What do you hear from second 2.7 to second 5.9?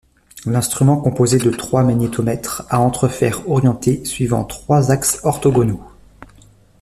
à entrefer orientés suivant trois axes orthogonaux.